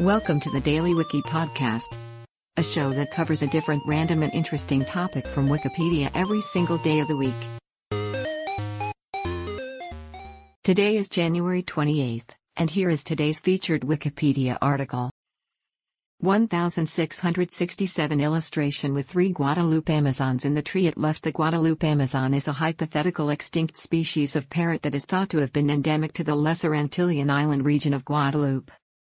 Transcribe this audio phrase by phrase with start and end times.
[0.00, 1.94] Welcome to the Daily Wiki Podcast,
[2.56, 7.00] a show that covers a different random and interesting topic from Wikipedia every single day
[7.00, 7.34] of the week.
[10.64, 15.10] Today is January 28th, and here is today's featured Wikipedia article.
[16.20, 22.48] 1667 illustration with three Guadeloupe Amazons in the tree it left The Guadeloupe Amazon is
[22.48, 26.34] a hypothetical extinct species of parrot that is thought to have been endemic to the
[26.34, 28.70] Lesser Antillean island region of Guadeloupe.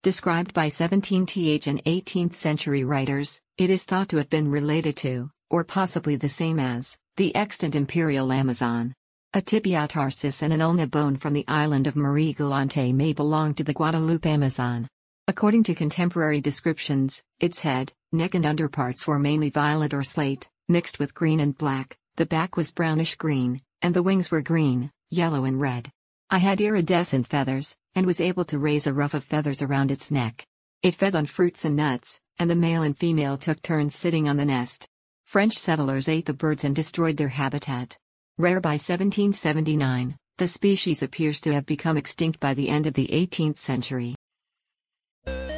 [0.05, 5.31] Described by 17th and 18th century writers, it is thought to have been related to,
[5.50, 8.94] or possibly the same as, the extant imperial Amazon.
[9.34, 13.64] A tibiotarsus and an ulna bone from the island of Marie Galante may belong to
[13.64, 14.88] the Guadeloupe Amazon.
[15.28, 21.00] According to contemporary descriptions, its head, neck and underparts were mainly violet or slate, mixed
[21.00, 25.45] with green and black, the back was brownish green, and the wings were green, yellow
[25.45, 25.90] and red.
[26.30, 30.11] I had iridescent feathers, and was able to raise a ruff of feathers around its
[30.11, 30.45] neck.
[30.83, 34.38] It fed on fruits and nuts, and the male and female took turns sitting on
[34.38, 34.88] the nest.
[35.25, 37.97] French settlers ate the birds and destroyed their habitat.
[38.38, 43.08] Rare by 1779, the species appears to have become extinct by the end of the
[43.08, 44.16] 18th century.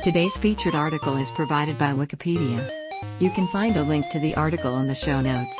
[0.04, 2.70] Today's featured article is provided by Wikipedia.
[3.20, 5.60] You can find a link to the article in the show notes.